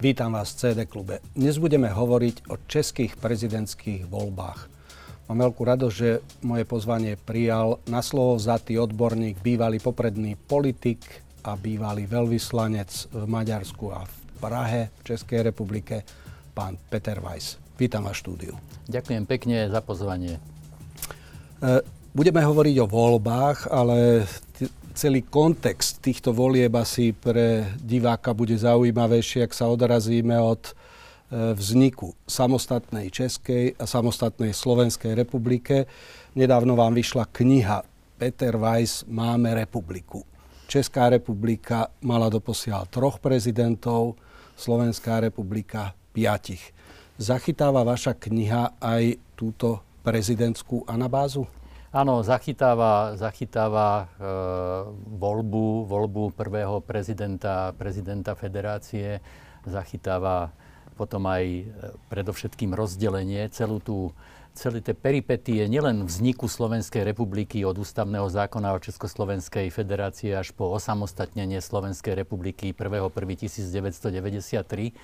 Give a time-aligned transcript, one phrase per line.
[0.00, 1.20] Vítam vás v CD klube.
[1.36, 4.72] Dnes budeme hovoriť o českých prezidentských voľbách.
[5.28, 11.04] Mám veľkú radosť, že moje pozvanie prijal na slovo vzatý odborník, bývalý popredný politik
[11.44, 16.00] a bývalý veľvyslanec v Maďarsku a v Prahe, v Českej republike,
[16.56, 17.60] pán Peter Weiss.
[17.76, 18.56] Vítam vás štúdiu.
[18.88, 20.40] Ďakujem pekne za pozvanie.
[21.60, 21.84] E,
[22.16, 24.24] budeme hovoriť o voľbách, ale
[25.00, 30.72] celý kontext týchto volieb asi pre diváka bude zaujímavejší, ak sa odrazíme od e,
[31.56, 35.88] vzniku samostatnej Českej a samostatnej Slovenskej republike.
[36.36, 37.80] Nedávno vám vyšla kniha
[38.20, 40.20] Peter Weiss Máme republiku.
[40.68, 44.20] Česká republika mala doposiaľ troch prezidentov,
[44.60, 46.76] Slovenská republika piatich.
[47.16, 51.48] Zachytáva vaša kniha aj túto prezidentskú anabázu?
[51.90, 54.14] Áno, zachytáva, zachytáva e,
[55.10, 59.18] voľbu, voľbu prvého prezidenta, prezidenta federácie,
[59.66, 60.54] zachytáva
[60.94, 61.66] potom aj e,
[62.06, 64.14] predovšetkým rozdelenie, celú tú,
[64.54, 70.70] celé tie peripetie nielen vzniku Slovenskej republiky od ústavného zákona o Československej federácie až po
[70.70, 74.94] osamostatnenie Slovenskej republiky 1.1.1993,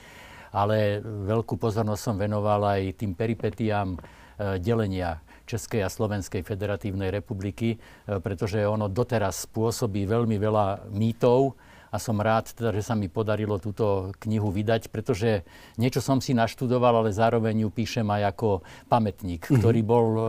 [0.54, 7.78] ale veľkú pozornosť som venoval aj tým peripetiám e, delenia Českej a Slovenskej federatívnej republiky,
[7.78, 11.54] e, pretože ono doteraz spôsobí veľmi veľa mýtov
[11.86, 15.46] a som rád, teda, že sa mi podarilo túto knihu vydať, pretože
[15.78, 18.48] niečo som si naštudoval, ale zároveň ju píšem aj ako
[18.90, 19.58] pamätník, mm-hmm.
[19.62, 20.22] ktorý bol e,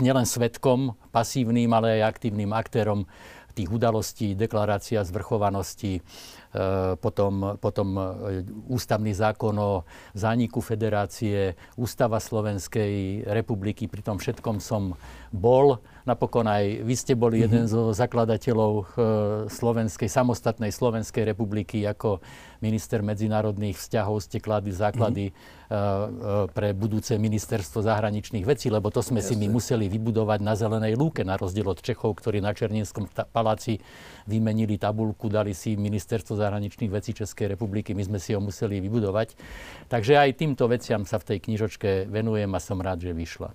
[0.00, 3.04] nielen svetkom, pasívnym, ale aj aktívnym aktérom
[3.52, 6.00] tých udalostí, deklarácia zvrchovanosti,
[7.00, 14.92] potom, potom eh, ústavný zákon o zániku federácie, ústava Slovenskej republiky, pri tom všetkom som
[15.32, 15.80] bol.
[16.02, 17.52] Napokon aj vy ste boli mm-hmm.
[17.52, 18.86] jeden zo zakladateľov eh,
[19.46, 22.18] Slovenskej, samostatnej Slovenskej republiky ako
[22.62, 26.54] minister medzinárodných vzťahov ste kladli základy mm-hmm.
[26.54, 29.34] pre budúce ministerstvo zahraničných vecí, lebo to sme Jasne.
[29.34, 33.82] si my museli vybudovať na zelenej lúke, na rozdiel od Čechov, ktorí na Černinskom paláci
[34.30, 39.34] vymenili tabulku, dali si ministerstvo zahraničných vecí Českej republiky, my sme si ho museli vybudovať.
[39.90, 43.50] Takže aj týmto veciam sa v tej knižočke venujem a som rád, že vyšla.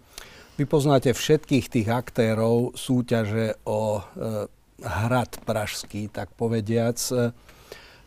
[0.57, 4.49] Vy poznáte všetkých tých aktérov súťaže o e,
[4.81, 6.97] hrad pražský, tak povediac.
[6.97, 7.29] E,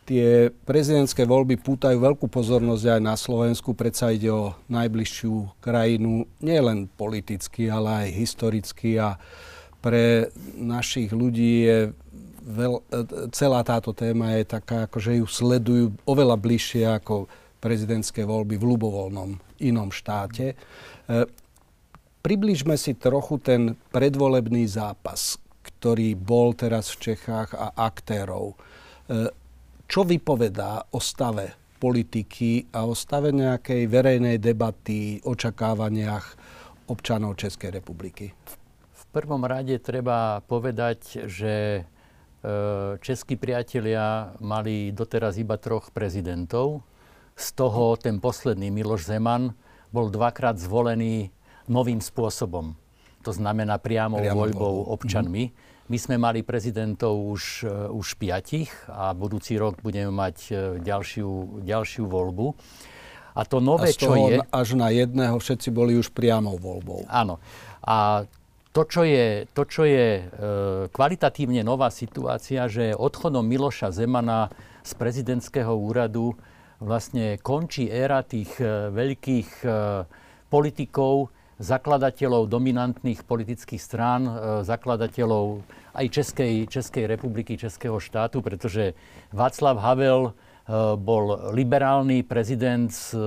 [0.02, 6.90] tie prezidentské voľby pútajú veľkú pozornosť aj na Slovensku, predsa ide o najbližšiu krajinu, nielen
[6.90, 9.14] politicky, ale aj historicky a
[9.78, 11.78] pre našich ľudí je
[12.50, 12.82] veľ, e,
[13.30, 17.30] celá táto téma je taká, ako že ju sledujú oveľa bližšie ako
[17.62, 20.58] prezidentské voľby v ľubovoľnom inom štáte.
[21.06, 21.30] E,
[22.20, 28.54] približme si trochu ten predvolebný zápas, ktorý bol teraz v Čechách a aktérov.
[28.54, 28.56] E,
[29.90, 36.26] čo vypovedá o stave politiky a o stave nejakej verejnej debaty, očakávaniach
[36.92, 38.30] občanov Českej republiky?
[38.92, 41.84] V prvom rade treba povedať, že
[42.40, 46.80] Eh, českí priatelia mali doteraz iba troch prezidentov.
[47.36, 49.52] Z toho ten posledný Miloš Zeman
[49.92, 51.28] bol dvakrát zvolený
[51.70, 52.74] novým spôsobom.
[53.22, 54.74] To znamená Priamo voľbou voľbou.
[54.98, 55.44] občanmi.
[55.48, 55.88] Mm-hmm.
[55.90, 61.62] My sme mali prezidentov už, uh, už piatich a budúci rok budeme mať uh, ďalšiu,
[61.62, 62.46] ďalšiu voľbu.
[63.34, 64.42] A to nové, a čo je...
[64.42, 67.06] až na jedného všetci boli už priamou voľbou.
[67.06, 67.38] Áno.
[67.86, 68.26] A
[68.70, 70.24] to, čo je, to, čo je e,
[70.94, 74.46] kvalitatívne nová situácia, že odchodom Miloša Zemana
[74.86, 76.38] z prezidentského úradu
[76.78, 79.68] vlastne končí éra tých e, veľkých e,
[80.46, 84.32] politikov, zakladateľov dominantných politických strán, e,
[84.64, 85.60] zakladateľov
[85.92, 88.96] aj Českej, Českej republiky, Českého štátu, pretože
[89.28, 90.32] Václav Havel e,
[90.96, 93.20] bol liberálny prezident s, e,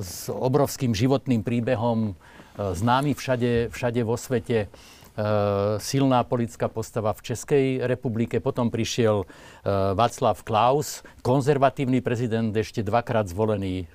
[0.00, 2.16] s obrovským životným príbehom
[2.54, 4.70] známy všade, všade vo svete,
[5.78, 8.42] silná politická postava v Českej republike.
[8.42, 9.26] Potom prišiel e,
[9.94, 13.86] Václav Klaus, konzervatívny prezident, ešte dvakrát zvolený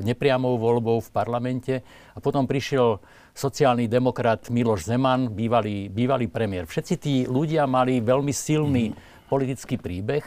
[0.00, 1.74] nepriamou voľbou v parlamente.
[2.16, 3.04] A potom prišiel
[3.36, 6.64] sociálny demokrat Miloš Zeman, bývalý, bývalý premiér.
[6.64, 9.28] Všetci tí ľudia mali veľmi silný mm.
[9.28, 10.24] politický príbeh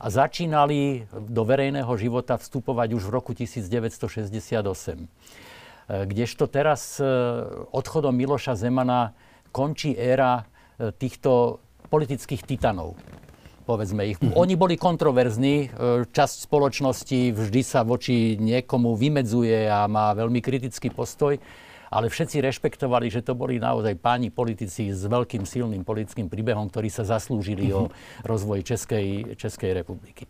[0.00, 4.24] a začínali do verejného života vstupovať už v roku 1968.
[4.24, 5.06] E,
[6.08, 6.96] kdežto teraz
[7.76, 9.12] odchodom Miloša Zemana
[9.52, 10.42] končí éra
[10.80, 11.60] e, týchto
[11.92, 12.96] politických titanov
[13.62, 14.18] povedzme ich.
[14.18, 14.34] Mm-hmm.
[14.34, 15.70] Oni boli kontroverzní,
[16.10, 21.38] časť spoločnosti vždy sa voči niekomu vymedzuje a má veľmi kritický postoj,
[21.92, 26.88] ale všetci rešpektovali, že to boli naozaj páni politici s veľkým silným politickým príbehom, ktorí
[26.88, 27.80] sa zaslúžili mm-hmm.
[27.86, 27.92] o
[28.24, 30.24] rozvoj Českej, Českej republiky.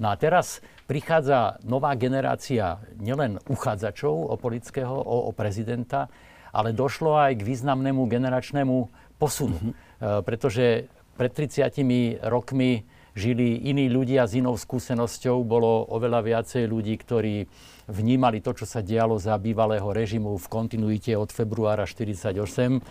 [0.00, 0.58] No a teraz
[0.90, 6.10] prichádza nová generácia nielen uchádzačov o politického, o, o prezidenta,
[6.54, 8.76] ale došlo aj k významnému generačnému
[9.18, 9.58] posunu.
[9.58, 10.22] Mm-hmm.
[10.22, 10.86] Pretože
[11.18, 15.42] pred 30 rokmi žili iní ľudia s inou skúsenosťou.
[15.42, 17.46] Bolo oveľa viacej ľudí, ktorí
[17.90, 22.82] vnímali to, čo sa dialo za bývalého režimu v kontinuite od februára 1948,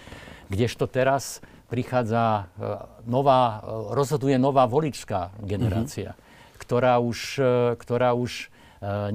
[0.52, 2.68] kdežto teraz prichádza e,
[3.10, 6.60] nová, e, rozhoduje nová voličská generácia, mm-hmm.
[6.62, 7.20] ktorá už,
[7.80, 8.54] ktorá už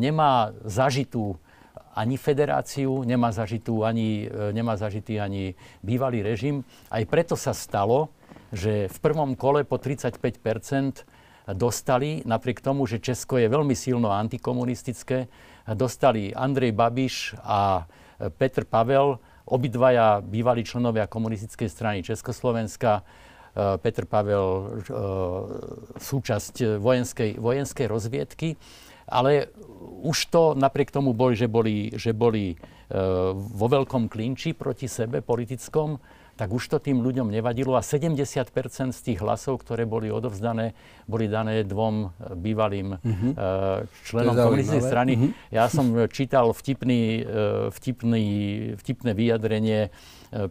[0.00, 1.36] nemá zažitú
[1.94, 6.67] ani federáciu, nemá, zažitú ani, nemá zažitý ani bývalý režim.
[6.93, 8.12] Aj preto sa stalo,
[8.52, 11.05] že v prvom kole po 35%
[11.56, 15.29] dostali, napriek tomu, že Česko je veľmi silno antikomunistické,
[15.76, 17.88] dostali Andrej Babiš a
[18.37, 19.17] Petr Pavel,
[19.49, 23.02] obidvaja bývalí členovia komunistickej strany Československa, e,
[23.81, 24.69] Petr Pavel e,
[25.96, 28.49] súčasť vojenskej, vojenskej rozviedky.
[29.08, 29.49] Ale
[29.99, 32.56] už to napriek tomu boli, že boli, že boli e,
[33.34, 35.99] vo veľkom klinči proti sebe politickom,
[36.38, 40.78] tak už to tým ľuďom nevadilo a 70% z tých hlasov, ktoré boli odovzdané,
[41.10, 43.32] boli dané dvom bývalým mm-hmm.
[44.06, 45.12] členom komunistickej strany.
[45.19, 45.31] Mm-hmm.
[45.50, 47.26] Ja som čítal vtipný,
[47.75, 48.25] vtipný,
[48.78, 49.90] vtipné vyjadrenie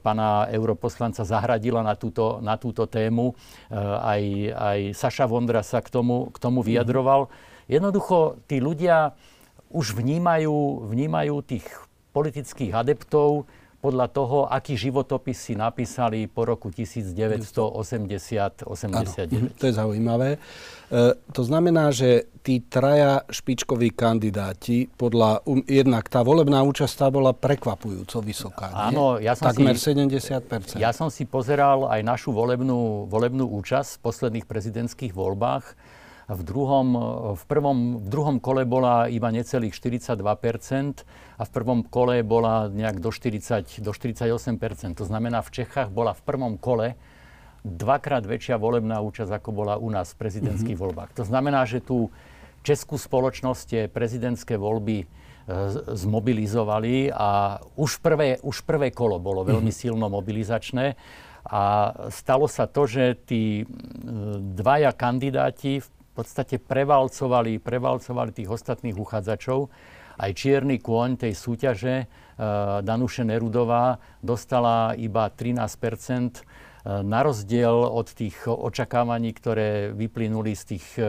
[0.03, 3.37] pána europoslanca Zahradila na túto, na túto tému.
[3.71, 4.21] Aj,
[4.51, 6.67] aj Saša Vondra sa k tomu, k tomu mhm.
[6.67, 7.21] vyjadroval.
[7.67, 9.11] Jednoducho, tí ľudia
[9.71, 11.67] už vnímajú, vnímajú tých
[12.15, 13.43] politických adeptov
[13.77, 19.29] podľa toho, aký životopis si napísali po roku 1980-89.
[19.29, 20.29] Mhm, to je zaujímavé.
[20.35, 20.37] E,
[21.29, 27.37] to znamená, že tí traja špičkoví kandidáti, podľa, um, jednak tá volebná účasť tá bola
[27.37, 28.73] prekvapujúco vysoká.
[28.73, 30.81] Áno, ja som Takmer si, 70%.
[30.81, 35.77] Ja som si pozeral aj našu volebnú, volebnú účasť v posledných prezidentských voľbách
[36.27, 36.87] v druhom,
[37.39, 40.19] v, prvom, v druhom kole bola iba necelých 42%
[41.39, 46.11] a v prvom kole bola nejak do, 40, do 48% To znamená, v Čechách bola
[46.11, 46.99] v prvom kole
[47.63, 50.91] dvakrát väčšia volebná účasť, ako bola u nás v prezidentských mm-hmm.
[50.91, 51.11] voľbách.
[51.15, 52.11] To znamená, že tú
[52.59, 55.05] českú spoločnosť tie prezidentské voľby e,
[55.95, 59.83] zmobilizovali a už prvé, už prvé kolo bolo veľmi mm-hmm.
[59.87, 60.99] silno mobilizačné.
[61.47, 63.63] A stalo sa to, že tí
[64.51, 69.69] dvaja kandidáti v podstate prevalcovali, prevalcovali tých ostatných uchádzačov.
[70.17, 76.41] Aj čierny kôň tej súťaže, uh, Danuše Nerudová, dostala iba 13 e,
[77.05, 81.01] na rozdiel od tých očakávaní, ktoré vyplynuli z tých e,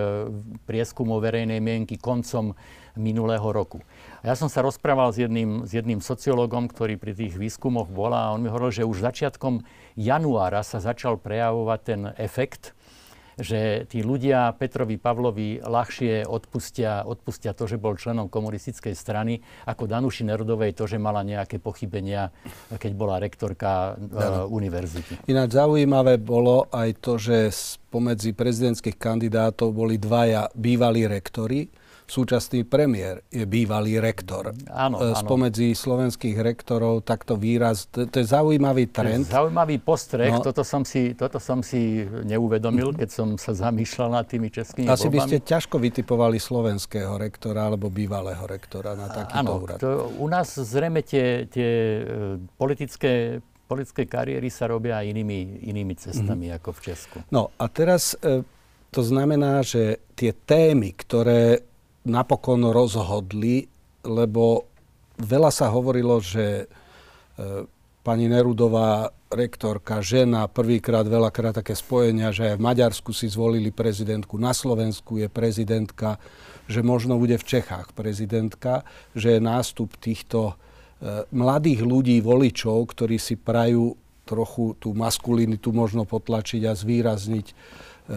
[0.69, 2.53] prieskumov verejnej mienky koncom
[2.99, 3.81] minulého roku.
[4.27, 8.33] Ja som sa rozprával s jedným, s jedným sociológom, ktorý pri tých výskumoch bola a
[8.35, 9.63] on mi hovoril, že už začiatkom
[9.95, 12.75] januára sa začal prejavovať ten efekt,
[13.39, 19.87] že tí ľudia Petrovi Pavlovi ľahšie odpustia, odpustia to, že bol členom komunistickej strany, ako
[19.87, 22.35] Danuši Nerudovej to, že mala nejaké pochybenia,
[22.75, 25.31] keď bola rektorka uh, univerzity.
[25.31, 31.71] Ináč zaujímavé bolo aj to, že spomedzi prezidentských kandidátov boli dvaja bývalí rektori,
[32.09, 34.57] súčasný premiér je bývalý rektor.
[34.73, 35.21] Áno, e, áno.
[35.21, 39.29] Spomedzi slovenských rektorov takto výraz, to, to je zaujímavý trend.
[39.29, 40.41] Zaujímavý postreh, no.
[40.41, 45.13] toto, som si, toto som si neuvedomil, keď som sa zamýšľal nad tými českými Asi
[45.13, 49.79] by ste ťažko vytipovali slovenského rektora alebo bývalého rektora na takýto áno, úrad.
[49.79, 52.03] To, u nás zrejme tie, tie e,
[52.57, 56.57] politické politické kariéry sa robia inými, inými cestami mm.
[56.57, 57.17] ako v Česku.
[57.29, 58.41] No a teraz e,
[58.89, 61.68] to znamená, že tie témy, ktoré
[62.09, 63.69] napokon rozhodli,
[64.03, 64.67] lebo
[65.21, 66.67] veľa sa hovorilo, že e,
[68.03, 74.41] pani Nerudová, rektorka, žena, prvýkrát, veľakrát také spojenia, že aj v Maďarsku si zvolili prezidentku,
[74.41, 76.17] na Slovensku je prezidentka,
[76.65, 83.21] že možno bude v Čechách prezidentka, že je nástup týchto e, mladých ľudí, voličov, ktorí
[83.21, 87.47] si prajú trochu tú maskulinitu možno potlačiť a zvýrazniť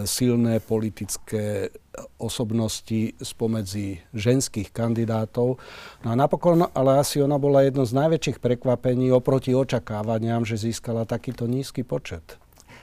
[0.04, 1.68] silné politické
[2.16, 5.60] osobnosti spomedzi ženských kandidátov.
[6.02, 11.04] No a napokon, ale asi ona bola jedno z najväčších prekvapení oproti očakávaniam, že získala
[11.04, 12.40] takýto nízky počet.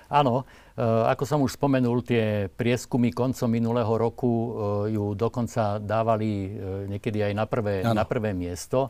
[0.09, 4.49] Áno, e, ako som už spomenul, tie prieskumy koncom minulého roku e,
[4.97, 6.49] ju dokonca dávali e,
[6.89, 8.89] niekedy aj na prvé, na prvé miesto,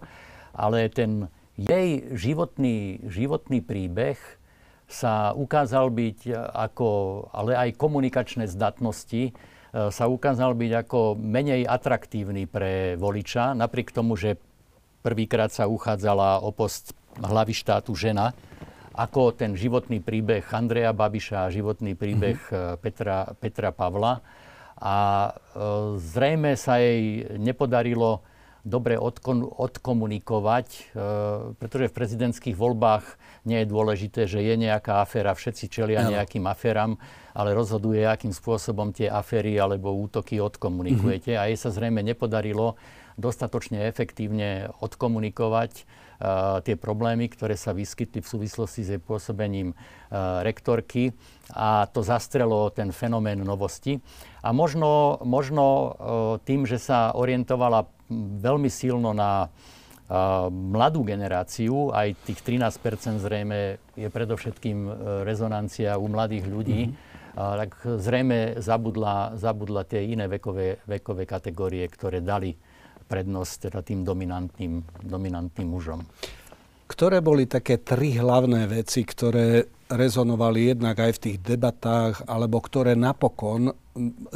[0.56, 1.28] ale ten
[1.60, 4.16] jej životný, životný príbeh
[4.88, 6.20] sa ukázal byť
[6.56, 6.88] ako,
[7.36, 9.36] ale aj komunikačné zdatnosti,
[9.70, 14.42] sa ukázal byť ako menej atraktívny pre voliča, napriek tomu, že
[15.06, 18.34] prvýkrát sa uchádzala o post hlavy štátu žena,
[18.98, 22.78] ako ten životný príbeh Andreja Babiša a životný príbeh mm-hmm.
[22.84, 24.20] Petra, Petra Pavla.
[24.80, 24.96] a
[25.28, 25.32] e,
[26.00, 28.24] zrejme sa jej nepodarilo
[28.68, 30.82] dobre odkon, odkomunikovať, e,
[31.56, 33.06] pretože v prezidentských voľbách
[33.48, 36.12] nie je dôležité, že je nejaká aféra, všetci čelia no.
[36.12, 37.00] nejakým aféram,
[37.32, 41.36] ale rozhoduje, akým spôsobom tie aféry alebo útoky odkomunikujete.
[41.36, 41.44] Mm-hmm.
[41.46, 42.76] A jej sa zrejme nepodarilo
[43.20, 45.84] dostatočne efektívne odkomunikovať
[46.68, 51.16] tie problémy, ktoré sa vyskytli v súvislosti s jej pôsobením uh, rektorky
[51.56, 54.04] a to zastrelo ten fenomén novosti.
[54.44, 55.90] A možno, možno uh,
[56.44, 57.88] tým, že sa orientovala
[58.44, 59.48] veľmi silno na
[60.50, 64.90] mladú generáciu, aj tých 13% zrejme je predovšetkým
[65.22, 67.38] rezonancia u mladých ľudí, mm-hmm.
[67.38, 67.72] tak
[68.02, 72.58] zrejme zabudla, zabudla tie iné vekové, vekové kategórie, ktoré dali
[73.10, 76.06] prednosť teda tým dominantným, dominantným mužom.
[76.90, 82.94] Ktoré boli také tri hlavné veci, ktoré rezonovali jednak aj v tých debatách, alebo ktoré
[82.94, 83.74] napokon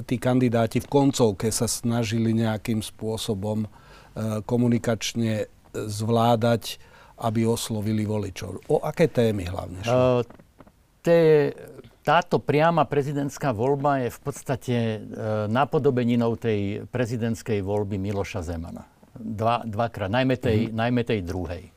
[0.05, 3.67] tí kandidáti v koncovke sa snažili nejakým spôsobom e,
[4.45, 6.77] komunikačne zvládať,
[7.21, 8.69] aby oslovili voličov?
[8.69, 9.93] O aké témy hlavne šlo?
[9.93, 10.21] Uh,
[11.05, 11.53] tie
[12.03, 14.97] táto priama prezidentská voľba je v podstate e,
[15.47, 18.83] napodobeninou tej prezidentskej voľby Miloša Zemana.
[19.15, 20.75] Dva, dvakrát, najmä tej, mm-hmm.
[20.75, 21.63] najmä tej druhej.
[21.67, 21.71] E,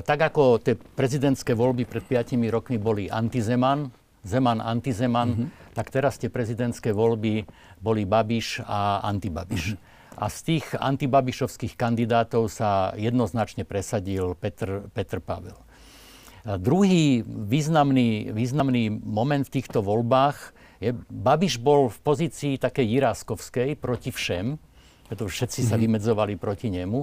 [0.00, 3.92] tak ako tie prezidentské voľby pred 5 rokmi boli antizeman,
[4.26, 5.76] Zeman, antizeman, mm-hmm.
[5.78, 7.46] tak teraz tie prezidentské voľby
[7.78, 9.76] boli Babiš a antibabiš.
[9.76, 10.18] Mm-hmm.
[10.18, 15.54] A z tých antibabišovských kandidátov sa jednoznačne presadil Petr, Petr Pavel.
[16.46, 24.14] Druhý významný, významný moment v týchto voľbách je, Babiš bol v pozícii takej Jiráskovskej proti
[24.14, 24.54] všem,
[25.10, 25.82] pretože všetci sa mhm.
[25.88, 27.00] vymedzovali proti nemu,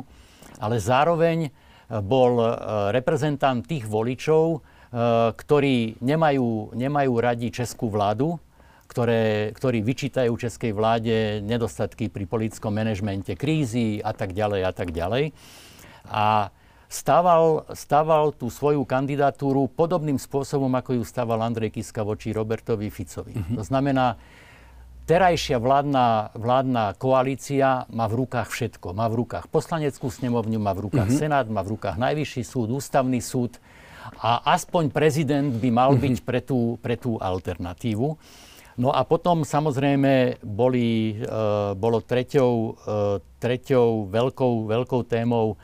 [0.62, 1.50] ale zároveň e,
[2.00, 2.48] bol e,
[2.96, 4.60] reprezentant tých voličov, e,
[5.36, 8.40] ktorí nemajú, nemajú radi českú vládu,
[8.86, 14.94] ktoré, ktorí vyčítajú českej vláde nedostatky pri politickom manažmente krízy a tak ďalej a tak
[14.94, 15.34] ďalej.
[16.06, 16.54] A
[16.90, 23.36] stával, stával tú svoju kandidatúru podobným spôsobom, ako ju stával Andrej Kiska voči Robertovi Ficovi.
[23.36, 23.56] Mm-hmm.
[23.58, 24.16] To znamená,
[25.06, 28.98] terajšia vládna, vládna koalícia má v rukách všetko.
[28.98, 31.22] Má v rukách poslaneckú snemovňu, má v rukách mm-hmm.
[31.22, 33.58] Senát, má v rukách Najvyšší súd, Ústavný súd
[34.22, 36.04] a aspoň prezident by mal mm-hmm.
[36.04, 38.18] byť pre tú, pre tú alternatívu.
[38.76, 41.24] No a potom samozrejme boli, e,
[41.80, 42.70] bolo treťou, e,
[43.40, 45.56] treťou veľkou, veľkou témou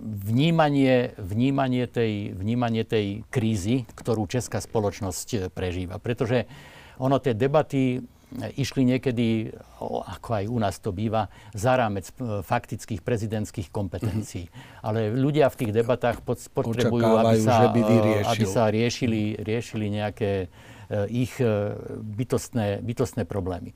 [0.00, 6.00] vnímanie, vnímanie, tej, vnímanie tej krízy, ktorú česká spoločnosť prežíva.
[6.00, 6.48] Pretože
[6.98, 8.00] ono tie debaty
[8.34, 12.10] išli niekedy, ako aj u nás to býva, za rámec
[12.42, 14.50] faktických prezidentských kompetencií.
[14.50, 14.82] Mm-hmm.
[14.82, 17.80] Ale ľudia v tých debatách potrebujú, aby sa, by
[18.26, 20.50] aby sa riešili, riešili nejaké
[21.08, 21.32] ich
[21.96, 23.72] bytostné, bytostné problémy.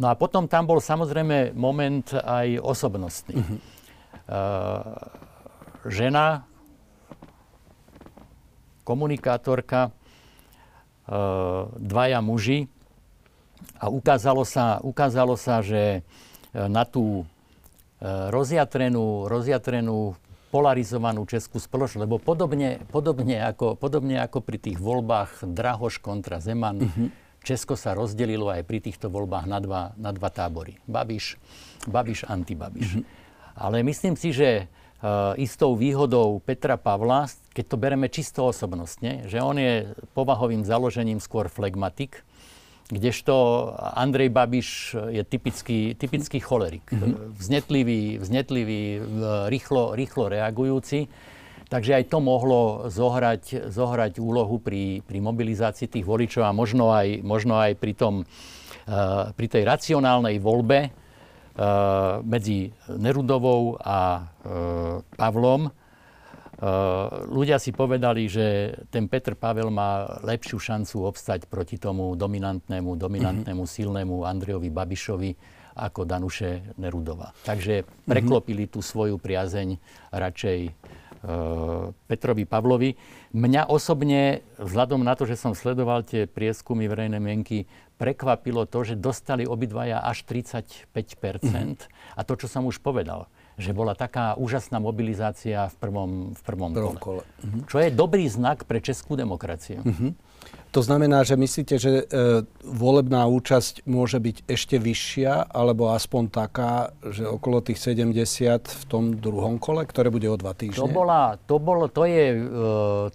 [0.00, 3.36] No a potom tam bol samozrejme moment aj osobnostný.
[3.36, 3.77] Mm-hmm Eh,
[5.88, 6.44] žena,
[8.88, 11.12] komunikátorka, eh,
[11.76, 12.72] dvaja muži
[13.76, 17.28] a ukázalo sa, ukázalo sa že eh, na tú
[18.30, 20.14] rozjatrenú, rozjatrenú
[20.54, 26.78] polarizovanú českú spoločnosť, lebo podobne, podobne, ako, podobne ako pri tých voľbách Drahoš kontra Zeman,
[26.78, 27.08] mm-hmm.
[27.42, 30.78] Česko sa rozdelilo aj pri týchto voľbách na dva, na dva tábory.
[30.86, 31.42] Babiš,
[31.90, 33.02] Babiš, antibabiš.
[33.02, 33.17] Mm-hmm.
[33.58, 34.70] Ale myslím si, že
[35.02, 41.18] uh, istou výhodou Petra Pavla, keď to bereme čisto osobnostne, že on je povahovým založením
[41.18, 42.22] skôr flegmatik,
[42.88, 44.68] kdežto Andrej Babiš
[45.12, 46.86] je typický, typický cholerik.
[46.88, 47.36] Mm-hmm.
[47.36, 48.82] Vznetlivý, vznetlivý
[49.52, 51.10] rýchlo, rýchlo reagujúci.
[51.68, 57.20] Takže aj to mohlo zohrať, zohrať úlohu pri, pri mobilizácii tých voličov a možno aj,
[57.20, 61.07] možno aj pri, tom, uh, pri tej racionálnej voľbe, Eh,
[62.22, 65.66] medzi Nerudovou a eh, Pavlom.
[65.66, 65.72] Eh,
[67.30, 73.62] ľudia si povedali, že ten Petr Pavel má lepšiu šancu obstať proti tomu dominantnému, dominantnému,
[73.66, 73.78] mm-hmm.
[73.78, 75.30] silnému Andrejovi Babišovi
[75.78, 77.30] ako Danuše Nerudova.
[77.46, 78.10] Takže mhm.
[78.10, 79.78] preklopili tú svoju priazeň
[80.10, 80.58] radšej
[82.06, 82.94] Petrovi Pavlovi.
[83.34, 87.66] Mňa osobne, vzhľadom na to, že som sledoval tie prieskumy verejnej mienky,
[87.98, 90.94] prekvapilo to, že dostali obidvaja až 35
[91.42, 91.74] mm.
[92.14, 93.26] A to, čo som už povedal,
[93.58, 97.20] že bola taká úžasná mobilizácia v prvom, v prvom, prvom kole.
[97.20, 97.24] kole.
[97.42, 97.58] Mhm.
[97.66, 99.82] Čo je dobrý znak pre českú demokraciu.
[99.82, 100.14] Mhm.
[100.68, 106.92] To znamená, že myslíte, že e, volebná účasť môže byť ešte vyššia, alebo aspoň taká,
[107.08, 110.84] že okolo tých 70 v tom druhom kole, ktoré bude o dva týždne?
[110.84, 112.40] To, bola, to, bolo, to, je, e,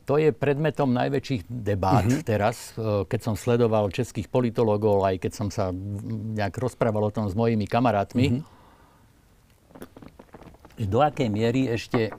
[0.02, 2.26] to je predmetom najväčších debát uh-huh.
[2.26, 5.70] teraz, e, keď som sledoval českých politologov, aj keď som sa
[6.34, 8.42] nejak rozprával o tom s mojimi kamarátmi.
[8.42, 8.44] Uh-huh.
[10.82, 12.10] Do akej miery ešte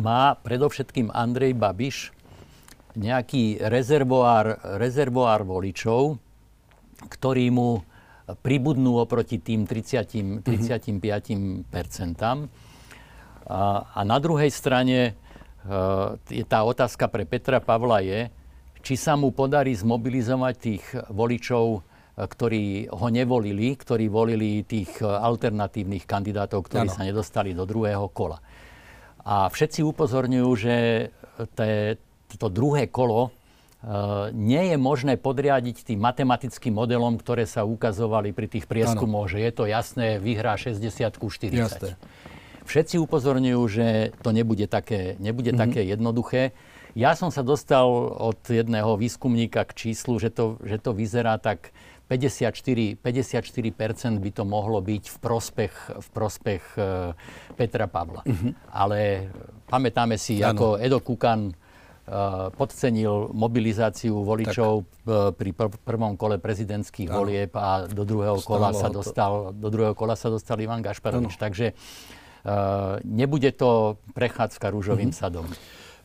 [0.00, 2.21] má predovšetkým Andrej Babiš
[2.96, 6.18] nejaký rezervoár, rezervoár voličov,
[7.08, 7.82] ktorí mu
[8.40, 12.46] pribudnú oproti tým 30, 35 percentám.
[13.48, 15.12] A, a na druhej strane e,
[16.30, 18.30] je tá otázka pre Petra Pavla je,
[18.82, 21.80] či sa mu podarí zmobilizovať tých voličov, e,
[22.22, 26.94] ktorí ho nevolili, ktorí volili tých alternatívnych kandidátov, ktorí ano.
[26.94, 28.38] sa nedostali do druhého kola.
[29.22, 30.74] A všetci upozorňujú, že
[31.54, 31.98] té,
[32.36, 33.32] to druhé kolo
[33.82, 39.42] Uh, nie je možné podriadiť tým matematickým modelom, ktoré sa ukazovali pri tých prieskumoch, že
[39.42, 40.78] je to jasné, vyhrá 60
[41.18, 41.50] ku 40.
[41.50, 41.98] Jasné.
[42.62, 43.86] Všetci upozorňujú, že
[44.22, 45.62] to nebude také, nebude mm-hmm.
[45.66, 46.54] také jednoduché.
[46.94, 47.90] Ja som sa dostal
[48.22, 51.74] od jedného výskumníka k číslu, že to, že to vyzerá tak
[52.06, 57.18] 54, 54% by to mohlo byť v prospech, v prospech uh,
[57.58, 58.22] Petra Pavla.
[58.22, 58.52] Mm-hmm.
[58.70, 59.26] Ale
[59.66, 60.54] pamätáme si, ano.
[60.54, 61.50] ako Edo Kukan
[62.52, 65.38] podcenil mobilizáciu voličov tak.
[65.40, 67.18] pri prvom kole prezidentských ano.
[67.24, 71.40] volieb a do druhého, kola sa dostal, do druhého kola sa dostal Ivan Gašparovič.
[71.40, 75.20] Takže uh, nebude to prechádzka rúžovým uh-huh.
[75.24, 75.46] sadom.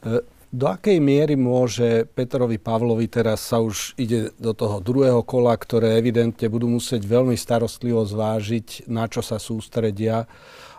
[0.05, 5.51] Uh, do akej miery môže Petrovi Pavlovi teraz sa už ide do toho druhého kola,
[5.59, 10.23] ktoré evidentne budú musieť veľmi starostlivo zvážiť, na čo sa sústredia.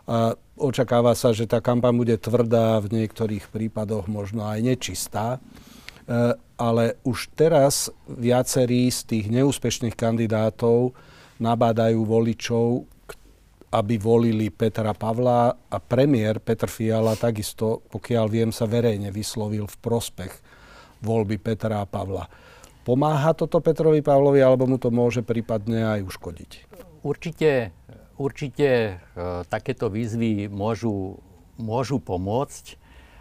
[0.08, 5.38] A Očakáva sa, že tá kampaň bude tvrdá, v niektorých prípadoch možno aj nečistá.
[5.38, 10.98] E, ale už teraz viacerí z tých neúspešných kandidátov
[11.38, 12.90] nabádajú voličov,
[13.70, 19.76] aby volili Petra Pavla a premiér Petr Fiala takisto, pokiaľ viem, sa verejne vyslovil v
[19.78, 20.32] prospech
[21.06, 22.26] voľby Petra a Pavla.
[22.82, 26.50] Pomáha toto Petrovi Pavlovi, alebo mu to môže prípadne aj uškodiť?
[27.06, 27.70] Určite
[28.18, 28.92] Určite e,
[29.46, 31.22] takéto výzvy môžu,
[31.54, 32.74] môžu pomôcť,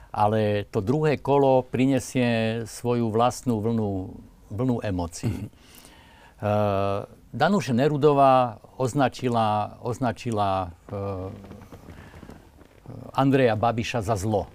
[0.09, 3.89] ale to druhé kolo prinesie svoju vlastnú vlnu,
[4.49, 5.45] vlnu emócií.
[5.45, 7.15] Mm-hmm.
[7.33, 10.97] Danuše Nerudová označila, označila e,
[13.13, 14.49] Andreja Babiša za zlo.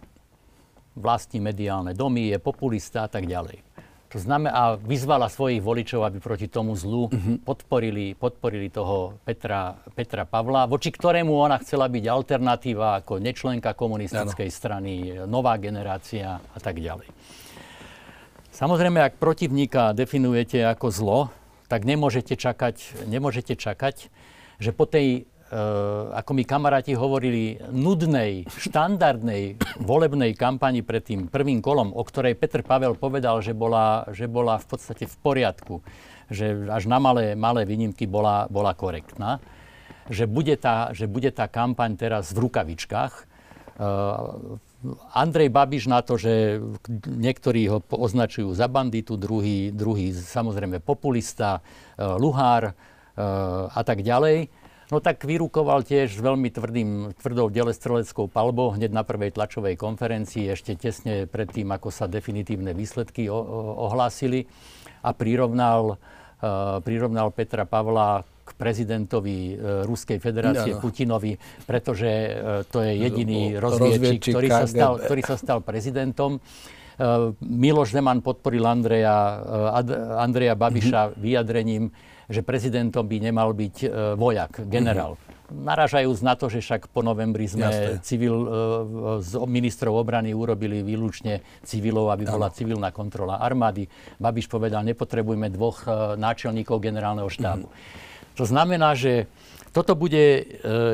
[0.98, 3.71] Vlastní mediálne domy, je populista a tak ďalej.
[4.12, 7.40] To znamená, a vyzvala svojich voličov, aby proti tomu zlu uh-huh.
[7.40, 14.48] podporili, podporili toho Petra, Petra Pavla, voči ktorému ona chcela byť alternatíva ako nečlenka komunistickej
[14.52, 14.58] ano.
[14.60, 14.92] strany,
[15.24, 17.08] nová generácia a tak ďalej.
[18.52, 21.20] Samozrejme, ak protivníka definujete ako zlo,
[21.72, 24.12] tak nemôžete čakať, nemôžete čakať
[24.62, 25.26] že po tej
[26.16, 32.64] ako mi kamaráti hovorili, nudnej, štandardnej volebnej kampani pred tým prvým kolom, o ktorej Petr
[32.64, 35.84] Pavel povedal, že bola, že bola v podstate v poriadku,
[36.32, 39.44] že až na malé, malé výnimky bola, bola korektná,
[40.08, 43.12] že bude, tá, že bude tá kampaň teraz v rukavičkách.
[43.76, 44.56] Uh,
[45.12, 46.64] Andrej Babiš na to, že
[47.06, 54.61] niektorí ho označujú za banditu, druhý, druhý samozrejme populista, uh, luhár uh, a tak ďalej
[54.92, 60.76] No tak vyrukoval tiež veľmi tvrdým, tvrdou delestreleckou palbou hneď na prvej tlačovej konferencii, ešte
[60.76, 64.44] tesne pred tým, ako sa definitívne výsledky o, o, ohlásili
[65.00, 70.84] a prirovnal, uh, prirovnal Petra Pavla k prezidentovi uh, Ruskej federácie no.
[70.84, 76.36] Putinovi, pretože uh, to je jediný rozviečik, ktorý sa, stal, ktorý sa stal prezidentom.
[76.36, 81.16] Uh, Miloš Zeman podporil Andreja, uh, Andreja Babiša mm-hmm.
[81.16, 81.84] vyjadrením,
[82.30, 85.16] že prezidentom by nemal byť e, vojak, generál.
[85.16, 85.32] Mm-hmm.
[85.52, 88.00] Naražajúc na to, že však po novembri sme Jasne.
[88.00, 88.48] civil, e,
[89.20, 92.56] z ministrov obrany urobili výlučne civilov, aby bola ano.
[92.56, 93.84] civilná kontrola armády.
[94.16, 97.68] Babiš povedal, nepotrebujeme dvoch e, náčelníkov generálneho štábu.
[97.68, 98.34] Mm-hmm.
[98.40, 99.28] To znamená, že
[99.76, 100.42] toto bude e,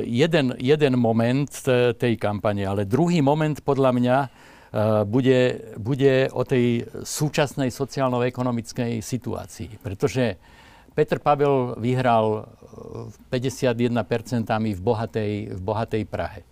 [0.03, 1.51] jeden, jeden moment
[1.95, 4.19] tej kampane, ale druhý moment podľa mňa
[5.09, 9.81] bude, bude o tej súčasnej sociálno-ekonomickej situácii.
[9.81, 10.37] Pretože
[10.99, 12.51] Petr Pavel vyhral
[13.31, 13.95] 51%
[14.51, 16.43] e, v bohatej, v bohatej Prahe.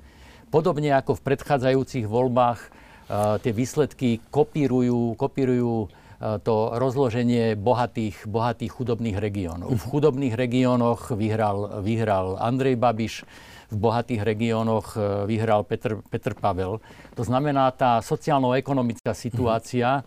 [0.55, 8.71] Podobne ako v predchádzajúcich voľbách uh, tie výsledky kopírujú, kopírujú uh, to rozloženie bohatých, bohatých
[8.71, 9.75] chudobných regiónov.
[9.75, 13.27] V chudobných regiónoch vyhral, vyhral Andrej Babiš,
[13.67, 14.95] v bohatých regiónoch
[15.27, 16.79] vyhral Petr, Petr Pavel.
[17.19, 20.07] To znamená, tá sociálno-ekonomická situácia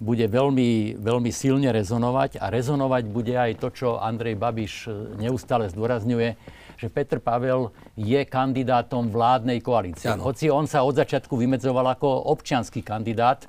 [0.00, 5.68] bude veľmi, veľmi silne rezonovať a rezonovať bude aj to, čo Andrej Babiš e, neustále
[5.68, 6.40] zdôrazňuje,
[6.80, 7.68] že Petr Pavel
[8.00, 10.08] je kandidátom vládnej koalície.
[10.08, 10.32] Ano.
[10.32, 13.44] Hoci on sa od začiatku vymedzoval ako občianský kandidát,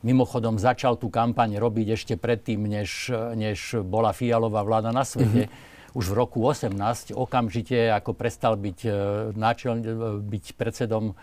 [0.00, 5.52] mimochodom začal tú kampaň robiť ešte predtým, než, než bola Fialová vláda na svete.
[5.52, 8.90] Mm-hmm už v roku 18, okamžite ako prestal byť, e,
[9.34, 9.84] náčel, e,
[10.22, 11.14] byť predsedom e,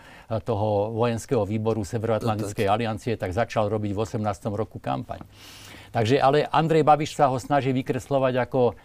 [0.44, 4.52] toho vojenského výboru Severoatlantickej aliancie, tak začal robiť v 18.
[4.52, 5.24] roku kampaň.
[5.88, 8.76] Takže ale Andrej Babiš sa ho snaží vykreslovať ako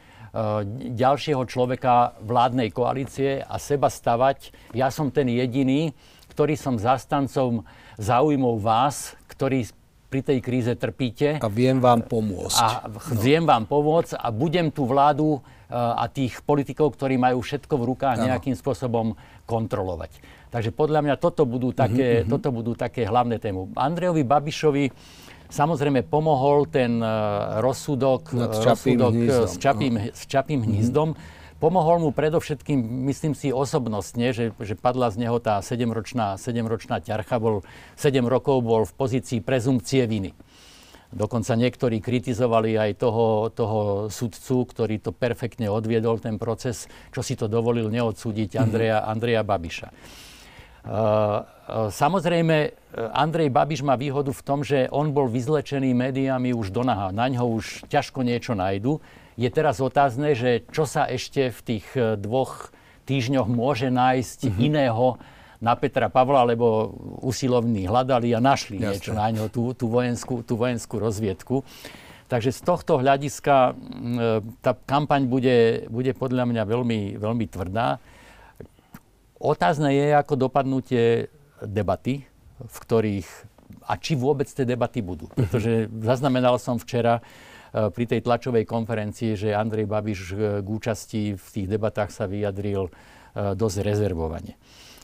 [0.98, 4.50] ďalšieho človeka vládnej koalície a seba stavať.
[4.74, 5.93] Ja som ten jediný,
[6.34, 7.62] ktorý som zastancom
[8.02, 9.69] záujmov vás, ktorí
[10.13, 11.41] pri tej kríze trpíte.
[11.41, 12.62] A viem vám pomôcť.
[12.62, 12.86] A
[13.17, 15.41] viem vám pomôcť a budem tú vládu
[15.73, 18.30] a tých politikov, ktorí majú všetko v rukách ano.
[18.30, 19.17] nejakým spôsobom
[19.49, 20.21] kontrolovať.
[20.54, 22.30] Takže podľa mňa toto budú také, uh-huh.
[22.30, 23.73] toto budú také hlavné tému.
[23.73, 24.93] Andrejovi Babišovi
[25.49, 29.13] samozrejme pomohol ten uh, rozsudok, rozsudok
[29.49, 30.13] s Čapým, no.
[30.13, 30.78] s Čapým uh-huh.
[31.63, 32.76] Pomohol mu predovšetkým,
[33.08, 37.63] myslím si, osobnostne, že, že padla z neho tá 7-ročná, 7-ročná ťarcha, bol
[37.95, 40.36] 7 rokov bol v pozícii prezumcie viny.
[41.15, 43.80] Dokonca niektorí kritizovali aj toho, toho
[44.12, 48.60] sudcu, ktorý to perfektne odviedol, ten proces, čo si to dovolil neodsúdiť mhm.
[48.60, 49.88] Andreja, Andreja Babiša.
[50.84, 52.76] Uh, uh, samozrejme,
[53.15, 57.15] Andrej Babiš má výhodu v tom, že on bol vyzlečený médiami už do naha.
[57.15, 58.99] Na ňo už ťažko niečo nájdu.
[59.39, 61.86] Je teraz otázne, že čo sa ešte v tých
[62.22, 62.69] dvoch
[63.10, 64.62] týždňoch môže nájsť mm-hmm.
[64.62, 65.17] iného,
[65.63, 66.91] na Petra Pavla, lebo
[67.24, 68.88] usilovní hľadali a našli Jasne.
[68.91, 71.63] niečo na ňo, tú, tú, vojenskú, tú vojenskú rozviedku.
[72.28, 73.72] Takže z tohto hľadiska
[74.60, 78.04] tá kampaň bude, bude podľa mňa veľmi, veľmi tvrdá.
[79.39, 81.32] Otázne je, ako dopadnutie
[81.63, 82.28] debaty,
[82.60, 83.30] v ktorých
[83.86, 85.28] a či vôbec tie debaty budú.
[85.34, 90.19] Pretože zaznamenal som včera e, pri tej tlačovej konferencii, že Andrej Babiš
[90.63, 92.91] k účasti v tých debatách sa vyjadril e,
[93.54, 94.56] dosť rezervovane.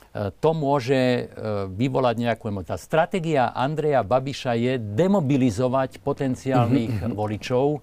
[0.10, 1.24] E, to môže e,
[1.70, 2.74] vyvolať nejakú emociu.
[2.74, 7.80] Tá stratégia Andreja Babiša je demobilizovať potenciálnych voličov e,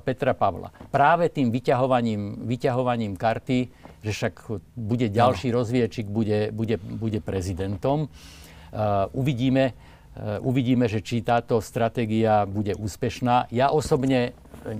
[0.00, 0.72] Petra Pavla.
[0.88, 3.68] Práve tým vyťahovaním, vyťahovaním karty,
[4.00, 4.34] že však
[4.76, 8.12] bude ďalší rozviečik, bude, bude, bude prezidentom.
[9.16, 9.72] Uvidíme,
[10.42, 13.50] uvidíme, že či táto stratégia bude úspešná.
[13.50, 14.34] Ja osobne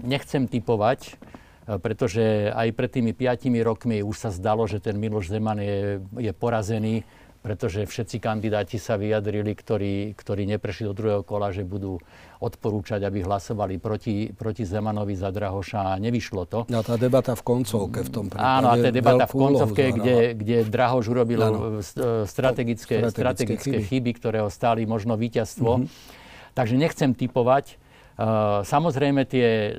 [0.07, 1.19] nechcem typovať,
[1.65, 6.01] E, pretože aj pred tými piatimi rokmi už sa zdalo, že ten Miloš Zeman je,
[6.21, 7.09] je porazený,
[7.45, 12.01] pretože všetci kandidáti sa vyjadrili, ktorí, ktorí neprešli do druhého kola, že budú
[12.41, 16.65] odporúčať, aby hlasovali proti, proti Zemanovi za Drahoša a nevyšlo to.
[16.65, 18.49] A tá debata v koncovke v tom prípade.
[18.49, 21.85] Áno, a tá debata v koncovke, kde, kde Drahoš urobil ano.
[21.85, 23.89] E, strategické, strategické, strategické chyby.
[23.93, 25.85] chyby, ktoré ho stáli možno víťazstvo.
[25.85, 26.57] Mm-hmm.
[26.57, 27.77] Takže nechcem typovať.
[28.15, 29.77] Uh, samozrejme tie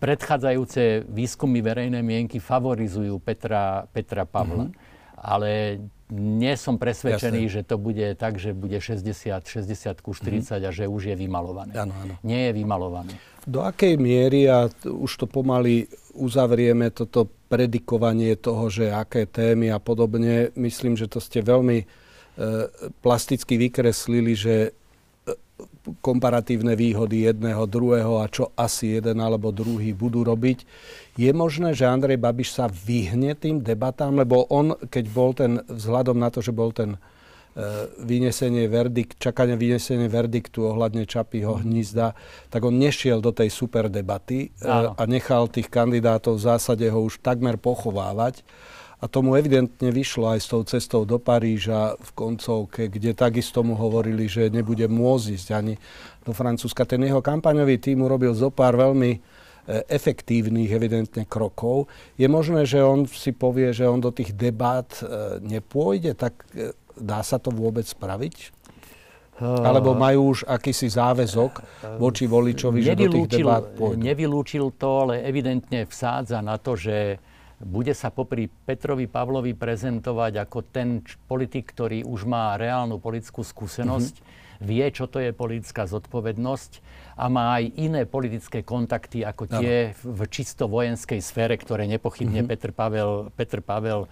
[0.00, 4.72] predchádzajúce výskumy verejnej mienky favorizujú Petra, Petra Pavla.
[4.72, 4.81] Mm-hmm.
[5.22, 5.78] Ale
[6.12, 7.54] nie som presvedčený, Jasne.
[7.56, 9.06] že to bude tak, že bude 60,
[9.40, 10.66] 60 ku 40 mm-hmm.
[10.66, 11.72] a že už je vymalované.
[11.72, 12.14] Ano, ano.
[12.20, 13.14] Nie je vymalované.
[13.48, 19.80] Do akej miery, a už to pomaly uzavrieme, toto predikovanie toho, že aké témy a
[19.80, 21.86] podobne, myslím, že to ste veľmi e,
[23.00, 24.54] plasticky vykreslili, že
[26.02, 30.64] komparatívne výhody jedného, druhého a čo asi jeden alebo druhý budú robiť.
[31.18, 36.16] Je možné, že Andrej Babiš sa vyhne tým debatám, lebo on, keď bol ten, vzhľadom
[36.18, 36.98] na to, že bol ten e,
[38.00, 42.16] vynesenie verdikt, čakanie vynesenie verdiktu ohľadne Čapího hnízda,
[42.48, 47.04] tak on nešiel do tej super debaty e, a nechal tých kandidátov v zásade ho
[47.04, 48.40] už takmer pochovávať.
[49.02, 53.74] A tomu evidentne vyšlo aj s tou cestou do Paríža v koncovke, kde takisto mu
[53.74, 55.74] hovorili, že nebude môcť ísť ani
[56.22, 56.86] do Francúzska.
[56.86, 59.18] Ten jeho kampaňový tým urobil zo pár veľmi e,
[59.90, 61.90] efektívnych evidentne krokov.
[62.14, 66.70] Je možné, že on si povie, že on do tých debát e, nepôjde, tak e,
[66.94, 68.62] dá sa to vôbec spraviť?
[69.42, 71.52] Alebo majú už akýsi záväzok
[71.98, 73.98] voči voličovi, že do tých debát pôjdu?
[73.98, 77.18] Nevylúčil to, ale evidentne vsádza na to, že
[77.62, 84.14] bude sa popri Petrovi Pavlovi prezentovať ako ten politik, ktorý už má reálnu politickú skúsenosť,
[84.18, 84.66] mm-hmm.
[84.66, 86.82] vie, čo to je politická zodpovednosť
[87.14, 92.50] a má aj iné politické kontakty ako tie v čisto vojenskej sfére, ktoré nepochybne mm-hmm.
[92.50, 94.10] Petr Pavel, Petr Pavel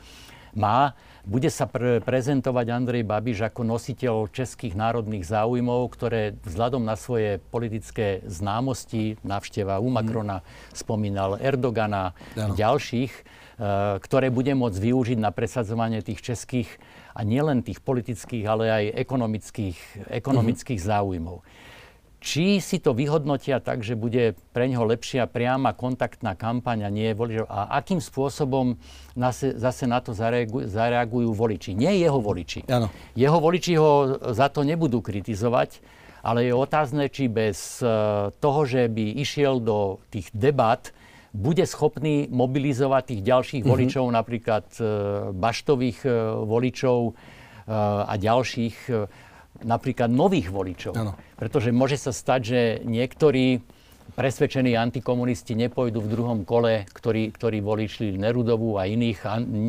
[0.55, 0.95] má.
[1.21, 7.39] Bude sa pre- prezentovať Andrej Babiš ako nositeľ českých národných záujmov, ktoré vzhľadom na svoje
[7.53, 10.45] politické známosti, návšteva u Macrona, mm.
[10.75, 12.57] spomínal Erdogana, ano.
[12.57, 13.13] ďalších,
[14.01, 16.81] ktoré bude môcť využiť na presadzovanie tých českých
[17.13, 20.97] a nielen tých politických, ale aj ekonomických, ekonomických mm-hmm.
[20.97, 21.39] záujmov
[22.21, 27.17] či si to vyhodnotia tak, že bude pre neho lepšia priama kontaktná kampaň a nie
[27.17, 28.77] voličov a akým spôsobom
[29.17, 31.73] zase, zase na to zareagujú, zareagujú voliči.
[31.73, 32.69] Nie jeho voliči.
[32.69, 32.93] Ano.
[33.17, 35.81] Jeho voliči ho za to nebudú kritizovať,
[36.21, 37.89] ale je otázne, či bez e,
[38.37, 40.93] toho, že by išiel do tých debat,
[41.31, 43.73] bude schopný mobilizovať tých ďalších mm-hmm.
[43.73, 44.83] voličov, napríklad e,
[45.35, 46.11] baštových e,
[46.45, 46.99] voličov
[47.71, 48.91] a ďalších
[49.63, 50.95] napríklad nových voličov.
[50.99, 51.15] Ano.
[51.39, 53.63] Pretože môže sa stať, že niektorí
[54.11, 59.23] presvedčení antikomunisti nepôjdu v druhom kole, ktorí, ktorí voličili Nerudovú a iných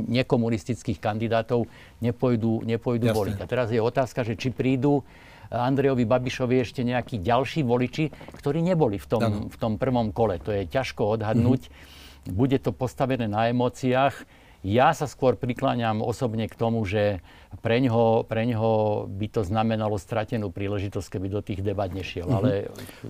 [0.09, 1.69] nekomunistických kandidátov,
[2.01, 3.37] nepôjdu, nepôjdu voliť.
[3.37, 5.05] A teraz je otázka, že či prídu
[5.51, 8.07] Andrejovi Babišovi ešte nejakí ďalší voliči,
[8.39, 10.39] ktorí neboli v tom, v tom prvom kole.
[10.41, 11.67] To je ťažko odhadnúť.
[11.67, 12.33] Mm-hmm.
[12.33, 17.17] Bude to postavené na emóciách ja sa skôr prikláňam osobne k tomu, že
[17.65, 22.29] pre ňoho, pre ňoho by to znamenalo stratenú príležitosť, keby do tých debat nešiel.
[22.29, 22.37] Mm-hmm.
[22.37, 22.49] Ale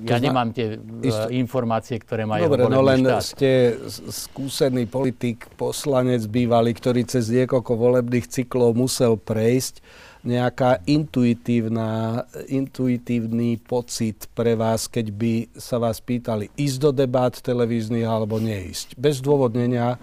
[0.07, 0.23] ja zna...
[0.31, 1.27] nemám tie e, Isto...
[1.27, 3.23] informácie, ktoré majú Dobre, no len štát.
[3.35, 3.75] ste
[4.07, 9.83] skúsený politik, poslanec bývalý, ktorý cez niekoľko volebných cyklov musel prejsť
[10.21, 18.05] nejaká intuitívna, intuitívny pocit pre vás, keď by sa vás pýtali ísť do debát televíznych
[18.05, 18.93] alebo neísť.
[19.01, 19.97] Bez dôvodnenia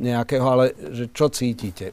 [0.00, 1.92] nejakého, ale že čo cítite?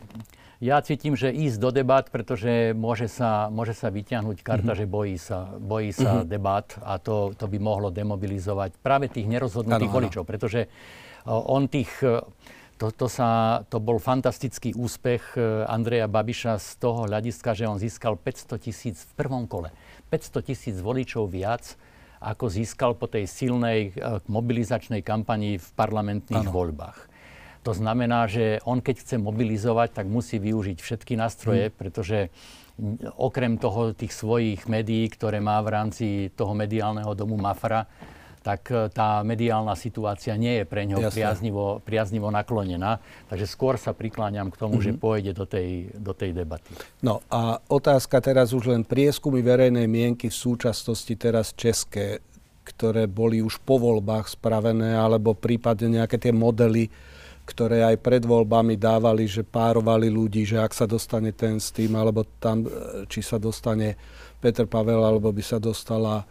[0.64, 4.80] Ja cítim, že ísť do debat, pretože môže sa, môže sa vyťahnuť karta, mm-hmm.
[4.80, 6.32] že bojí sa, bojí sa mm-hmm.
[6.32, 10.72] debat a to, to by mohlo demobilizovať práve tých nerozhodnutých voličov, pretože
[11.28, 11.92] on tých,
[12.76, 17.80] to, to, sa, to bol fantastický úspech e, Andreja Babiša z toho hľadiska, že on
[17.80, 19.72] získal 500 tisíc v prvom kole.
[20.12, 21.80] 500 tisíc voličov viac,
[22.20, 26.56] ako získal po tej silnej e, mobilizačnej kampanii v parlamentných ano.
[26.56, 27.00] voľbách.
[27.64, 31.76] To znamená, že on keď chce mobilizovať, tak musí využiť všetky nástroje, hmm.
[31.80, 32.30] pretože
[33.16, 37.88] okrem toho tých svojich médií, ktoré má v rámci toho mediálneho domu Mafra,
[38.46, 43.02] tak e, tá mediálna situácia nie je pre ňo priaznivo, priaznivo naklonená.
[43.26, 44.86] Takže skôr sa prikláňam k tomu, mm-hmm.
[44.86, 45.02] že mhm.
[45.02, 46.70] pôjde do tej, do tej debaty.
[47.02, 52.22] No a otázka teraz už len prieskumy verejnej mienky v súčasnosti teraz české,
[52.62, 56.94] ktoré boli už po voľbách spravené, alebo prípadne nejaké tie modely,
[57.46, 61.98] ktoré aj pred voľbami dávali, že párovali ľudí, že ak sa dostane ten s tým,
[61.98, 62.70] alebo tam, e,
[63.10, 63.98] či sa dostane
[64.38, 66.26] Peter Pavel, alebo by sa dostala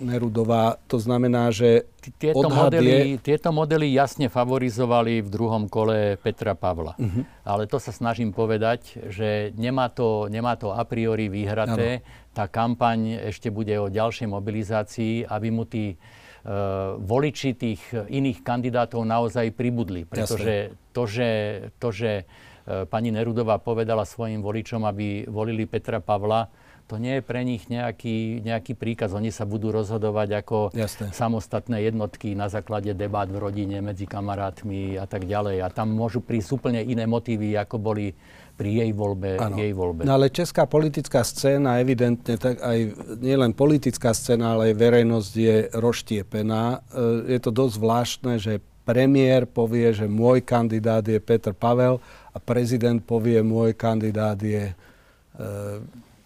[0.00, 0.80] Nerudová.
[0.88, 1.84] To znamená, že
[2.16, 3.20] tieto modely, je...
[3.20, 6.96] tieto modely jasne favorizovali v druhom kole Petra Pavla.
[6.96, 7.22] Uh-huh.
[7.44, 12.00] Ale to sa snažím povedať, že nemá to, nemá to a priori vyhraté.
[12.00, 12.30] Ano.
[12.32, 16.00] Tá kampaň ešte bude o ďalšej mobilizácii, aby mu tí
[16.42, 16.50] Eh,
[16.98, 20.02] voliči tých iných kandidátov naozaj pribudli.
[20.02, 21.30] Pretože to že,
[21.78, 26.50] to, že eh, pani Nerudová povedala svojim voličom, aby volili Petra Pavla,
[26.92, 29.16] to nie je pre nich nejaký, nejaký príkaz.
[29.16, 31.08] Oni sa budú rozhodovať ako Jasne.
[31.08, 35.64] samostatné jednotky na základe debát v rodine, medzi kamarátmi a tak ďalej.
[35.64, 38.12] A tam môžu prísť úplne iné motívy, ako boli
[38.60, 39.40] pri jej voľbe.
[39.40, 40.04] Jej voľbe.
[40.04, 42.78] No ale česká politická scéna, evidentne, tak aj
[43.24, 46.62] nielen politická scéna, ale aj verejnosť je roštiepená.
[46.76, 46.78] E,
[47.32, 53.00] je to dosť zvláštne, že premiér povie, že môj kandidát je Petr Pavel a prezident
[53.00, 54.74] povie, môj kandidát je e,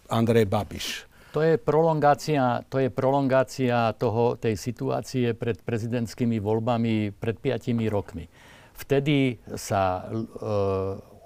[0.09, 1.07] Andrej Babiš.
[1.35, 8.25] To je prolongácia, to je prolongácia toho, tej situácie pred prezidentskými voľbami pred piatimi rokmi.
[8.73, 10.25] Vtedy sa e,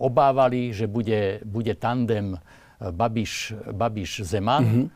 [0.01, 2.39] obávali, že bude, bude tandem e,
[2.91, 4.87] Babiš, Babiš Zeman mm-hmm.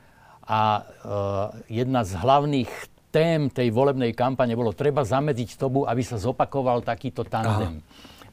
[0.49, 0.81] a e,
[1.83, 2.71] jedna z hlavných
[3.15, 7.79] tém tej volebnej kampane bolo treba zamedziť tomu, aby sa zopakoval takýto tandem.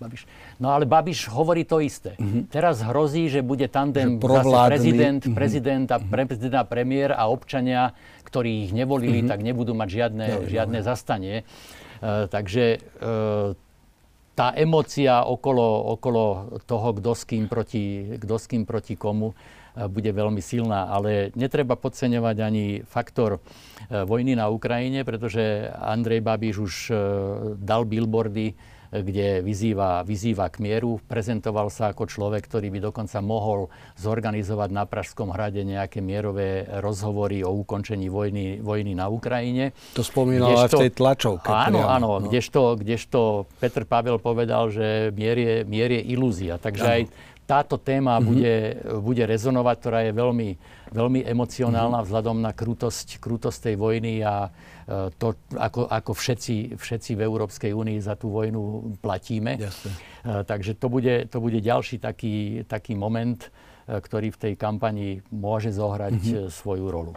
[0.02, 0.26] Babiš.
[0.58, 2.18] No ale Babiš hovorí to isté.
[2.18, 2.50] Mm-hmm.
[2.50, 5.38] Teraz hrozí, že bude tandem že zase prezident, mm-hmm.
[5.38, 7.94] prezident, a pre, prezident a premiér a občania,
[8.26, 9.30] ktorí ich nevolili, mm-hmm.
[9.30, 10.86] tak nebudú mať žiadne, no, žiadne no.
[10.86, 11.46] zastanie.
[12.02, 13.54] Uh, takže uh,
[14.32, 19.36] tá emocia okolo, okolo toho, kto s, kým proti, kto s kým proti komu,
[19.76, 20.88] e, bude veľmi silná.
[20.88, 23.44] Ale netreba podceňovať ani faktor
[23.92, 26.74] vojny na Ukrajine, pretože Andrej Babiš už
[27.60, 28.56] dal billboardy
[28.92, 31.00] kde vyzýva, vyzýva k mieru.
[31.08, 37.40] Prezentoval sa ako človek, ktorý by dokonca mohol zorganizovať na Pražskom hrade nejaké mierové rozhovory
[37.40, 39.72] o ukončení vojny, vojny na Ukrajine.
[39.96, 41.48] To spomínal kdežto, aj v tej tlačovke.
[41.48, 42.08] Áno, priamo, áno.
[42.20, 42.28] No.
[42.28, 46.60] Kdežto, kdežto Petr Pavel povedal, že mier je, mier je ilúzia.
[46.60, 46.92] Takže áno.
[46.92, 47.02] aj
[47.52, 48.28] táto téma mm-hmm.
[48.32, 48.54] bude,
[49.04, 50.50] bude rezonovať, ktorá je veľmi,
[50.88, 52.08] veľmi emocionálna mm-hmm.
[52.08, 54.50] vzhľadom na krutosť, krutosť tej vojny a e,
[55.20, 59.60] to, ako, ako všetci, všetci v Európskej únii za tú vojnu platíme.
[59.60, 59.92] Jasne.
[60.24, 65.20] E, takže to bude, to bude ďalší taký, taký moment, e, ktorý v tej kampani
[65.28, 66.48] môže zohrať mm-hmm.
[66.48, 67.12] svoju rolu.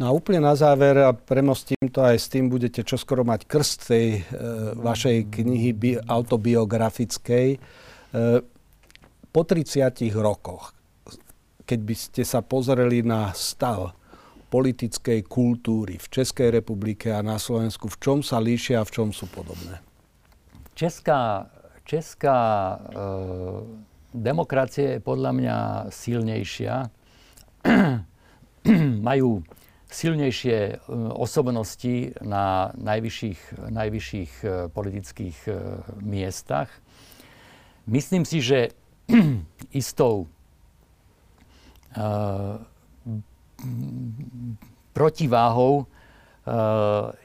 [0.00, 3.78] No a úplne na záver, a premostím to aj s tým, budete čoskoro mať krst
[3.92, 4.20] tej e,
[4.80, 7.48] vašej knihy bi- autobiografickej.
[7.54, 7.58] E,
[9.32, 10.76] po 30 rokoch,
[11.64, 13.96] keď by ste sa pozreli na stav
[14.52, 19.08] politickej kultúry v Českej republike a na Slovensku, v čom sa líšia a v čom
[19.08, 19.80] sú podobné?
[20.76, 21.48] Česká,
[21.88, 22.76] česká e,
[24.12, 25.56] demokracia je podľa mňa
[25.88, 26.74] silnejšia.
[29.08, 29.40] Majú
[29.92, 30.74] silnejšie e,
[31.16, 35.52] osobnosti na najvyšších, najvyšších e, politických e,
[36.00, 36.68] miestach.
[37.88, 38.72] Myslím si, že
[39.82, 40.28] istou
[41.96, 42.56] uh,
[44.92, 45.84] protiváhou uh,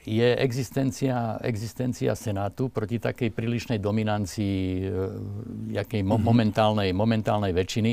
[0.06, 5.12] je existencia, existencia Senátu proti takej prílišnej dominancii uh,
[5.74, 6.26] jakej mo- mhm.
[6.26, 7.92] momentálnej, momentálnej väčšiny.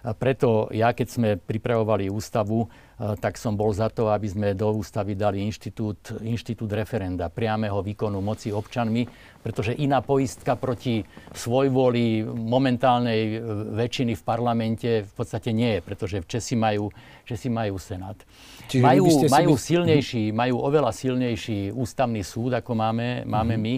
[0.00, 2.68] A preto ja, keď sme pripravovali ústavu,
[3.00, 8.20] tak som bol za to, aby sme do ústavy dali inštitút, inštitút referenda, priameho výkonu
[8.20, 9.08] moci občanmi,
[9.40, 11.00] pretože iná poistka proti
[11.32, 13.36] svojvoli momentálnej e,
[13.72, 16.92] väčšiny v parlamente v podstate nie je, pretože Česi majú,
[17.24, 18.20] Česi majú Senát.
[18.68, 19.64] Čiže majú, majú by...
[19.64, 23.64] silnejší, majú oveľa silnejší ústavný súd, ako máme, máme mm-hmm.
[23.64, 23.74] my.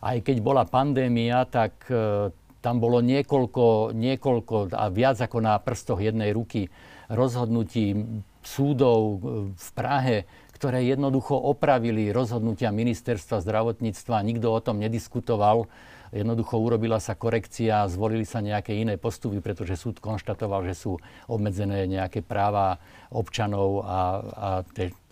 [0.00, 2.30] Aj keď bola pandémia, tak e,
[2.60, 6.68] tam bolo niekoľko, niekoľko a viac ako na prstoch jednej ruky
[7.08, 7.96] rozhodnutí
[8.44, 9.16] súdov e,
[9.52, 10.16] v Prahe,
[10.60, 14.20] ktoré jednoducho opravili rozhodnutia ministerstva zdravotníctva.
[14.20, 15.64] Nikto o tom nediskutoval.
[16.10, 20.98] Jednoducho urobila sa korekcia, zvolili sa nejaké iné postupy, pretože súd konštatoval, že sú
[21.30, 22.82] obmedzené nejaké práva
[23.14, 24.48] občanov a, a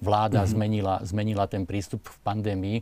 [0.03, 0.53] vláda mm-hmm.
[0.53, 2.79] zmenila, zmenila ten prístup v pandémii.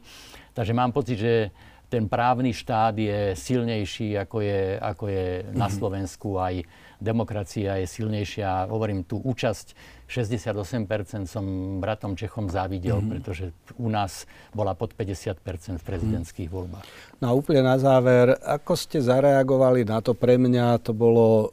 [0.56, 1.52] Takže mám pocit, že
[1.86, 5.74] ten právny štát je silnejší, ako je, ako je na mhm.
[5.76, 6.40] Slovensku.
[6.40, 6.56] Aj
[6.96, 8.72] demokracia je silnejšia.
[8.72, 9.76] Hovorím, tú účasť
[10.08, 11.44] 68% som
[11.82, 13.12] bratom Čechom závidel, mm-hmm.
[13.12, 16.56] pretože u nás bola pod 50% v prezidentských mm-hmm.
[16.56, 16.86] voľbách.
[17.20, 20.14] No a úplne na záver, ako ste zareagovali na to?
[20.16, 21.48] Pre mňa to bolo e,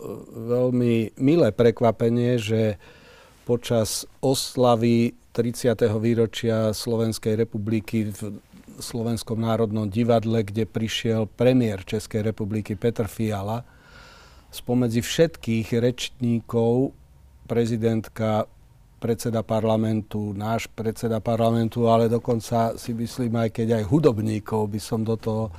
[0.53, 2.77] veľmi milé prekvapenie, že
[3.43, 5.75] počas oslavy 30.
[5.97, 8.37] výročia Slovenskej republiky v
[8.79, 13.65] Slovenskom národnom divadle, kde prišiel premiér Českej republiky Petr Fiala,
[14.53, 16.93] spomedzi všetkých rečníkov
[17.49, 18.45] prezidentka,
[19.03, 25.03] predseda parlamentu, náš predseda parlamentu, ale dokonca si myslím aj keď aj hudobníkov by som
[25.03, 25.51] do toho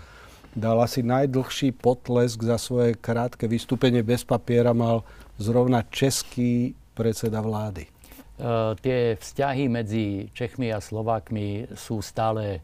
[0.55, 5.03] dal asi najdlhší potlesk za svoje krátke vystúpenie bez papiera mal
[5.37, 7.90] zrovna český predseda vlády.
[8.35, 12.62] Uh, tie vzťahy medzi Čechmi a Slovákmi sú stále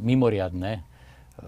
[0.00, 0.84] mimoriadne.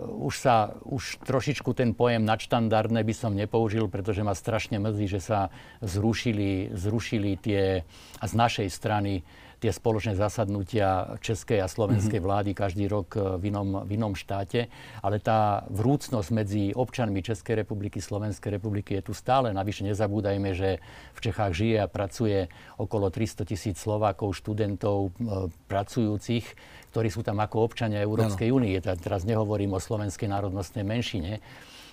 [0.03, 5.20] Už sa, už trošičku ten pojem nadštandardné by som nepoužil, pretože ma strašne mrzí, že
[5.22, 7.87] sa zrušili, zrušili tie,
[8.18, 9.22] a z našej strany
[9.57, 12.27] tie spoločné zasadnutia českej a slovenskej mhm.
[12.27, 14.69] vlády každý rok e, v inom, v inom štáte.
[15.01, 19.51] Ale tá vrúcnosť medzi občanmi Českej republiky, Slovenskej republiky je tu stále.
[19.51, 20.79] Navyše nezabúdajme, že
[21.16, 27.45] v Čechách žije a pracuje okolo 300 tisíc Slovákov, študentov, e, pracujúcich ktorí sú tam
[27.45, 28.81] ako občania Európskej únie.
[28.81, 31.45] Teraz nehovorím o slovenskej národnostnej menšine.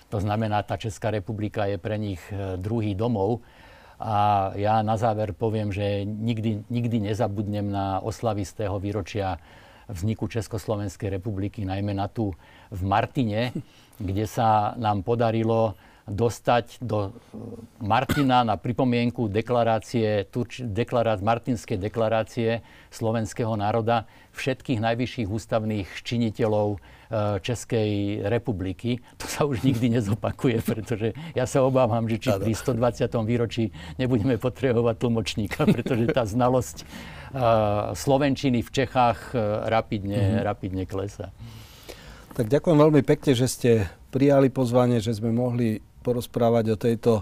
[0.08, 3.44] To znamená, tá Česká republika je pre nich e, druhý domov.
[4.00, 9.38] A ja na záver poviem, že nikdy, nikdy nezabudnem na oslavistého výročia
[9.86, 12.32] vzniku Československej republiky, najmä na tú
[12.72, 13.52] v Martine,
[14.00, 17.10] kde sa nám podarilo dostať do e,
[17.80, 22.60] Martina na pripomienku deklarácie, Turč, deklará, Martinskej deklarácie
[22.92, 24.04] slovenského národa
[24.36, 26.78] všetkých najvyšších ústavných činiteľov e,
[27.40, 29.00] Českej republiky.
[29.24, 33.08] To sa už nikdy nezopakuje, pretože ja sa obávam, že či pri 120.
[33.24, 36.86] výročí nebudeme potrebovať tlmočníka, pretože tá znalosť e,
[37.96, 39.32] Slovenčiny v Čechách
[39.72, 40.44] rapidne, mm-hmm.
[40.44, 41.32] rapidne klesa.
[42.34, 43.70] Tak ďakujem veľmi pekne, že ste
[44.10, 47.12] prijali pozvanie, že sme mohli porozprávať o tejto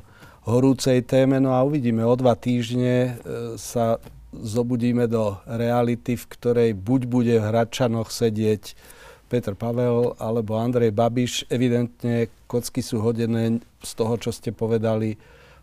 [0.43, 1.39] horúcej téme.
[1.39, 3.11] No a uvidíme, o dva týždne e,
[3.55, 4.03] sa
[4.35, 8.75] zobudíme do reality, v ktorej buď bude v Hradčanoch sedieť
[9.31, 11.47] Peter Pavel alebo Andrej Babiš.
[11.47, 15.17] Evidentne kocky sú hodené z toho, čo ste povedali,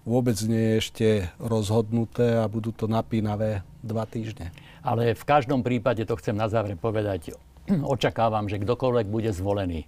[0.08, 4.50] vôbec nie je ešte rozhodnuté a budú to napínavé dva týždne.
[4.82, 7.36] Ale v každom prípade, to chcem na záver povedať,
[7.94, 9.86] očakávam, že kdokoľvek bude zvolený,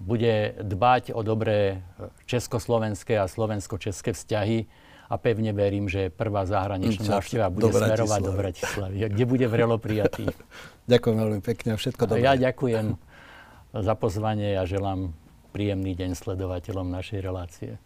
[0.00, 1.82] bude dbať o dobré
[2.28, 4.68] československé a slovensko-české vzťahy
[5.06, 9.78] a pevne verím, že prvá zahraničná návšteva bude do smerovať do Bratislavy, kde bude vrelo
[9.78, 10.26] prijatý.
[10.92, 12.26] ďakujem veľmi pekne a všetko dobré.
[12.26, 12.98] Ja ďakujem
[13.72, 15.14] za pozvanie a želám
[15.54, 17.80] príjemný deň sledovateľom našej relácie.